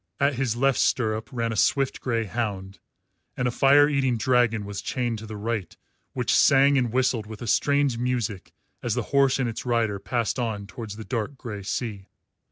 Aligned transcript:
At 0.19 0.33
his 0.33 0.55
left 0.55 0.79
stirrup 0.79 1.29
ran 1.31 1.51
a 1.53 1.55
swift 1.55 2.01
grey 2.01 2.23
hound, 2.23 2.79
and 3.37 3.47
a 3.47 3.51
fire 3.51 3.87
eating 3.87 4.17
dragon 4.17 4.65
was 4.65 4.81
chained 4.81 5.19
to 5.19 5.27
the 5.27 5.37
right 5.37 5.77
which 6.13 6.33
sang 6.35 6.75
and 6.75 6.91
whistled 6.91 7.27
with 7.27 7.43
a 7.43 7.45
strange 7.45 7.99
music 7.99 8.51
as 8.81 8.95
the 8.95 9.03
horse 9.13 9.37
and 9.37 9.47
its 9.47 9.63
rider 9.63 9.99
passed 9.99 10.39
on 10.39 10.65
towards 10.65 10.95
the 10.95 11.05
dark 11.05 11.37
grey 11.37 11.61
sea. 11.61 12.07